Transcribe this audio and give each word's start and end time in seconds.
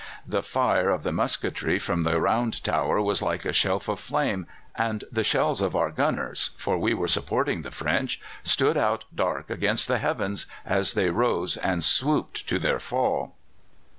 The 0.25 0.41
fire 0.41 0.89
of 0.89 1.03
the 1.03 1.11
musketry 1.11 1.77
from 1.77 2.01
the 2.01 2.19
round 2.19 2.63
tower 2.63 2.99
was 2.99 3.21
like 3.21 3.45
a 3.45 3.53
shelf 3.53 3.87
of 3.87 3.99
flame, 3.99 4.47
and 4.75 5.03
the 5.11 5.23
shells 5.23 5.61
of 5.61 5.75
our 5.75 5.91
gunners 5.91 6.49
for 6.57 6.75
we 6.79 6.95
were 6.95 7.07
supporting 7.07 7.61
the 7.61 7.69
French 7.69 8.19
stood 8.41 8.77
out 8.77 9.05
dark 9.13 9.51
against 9.51 9.87
the 9.87 9.99
heavens 9.99 10.47
as 10.65 10.95
they 10.95 11.11
rose 11.11 11.55
and 11.55 11.83
swooped 11.83 12.47
to 12.49 12.57
their 12.57 12.79
fall. 12.79 13.35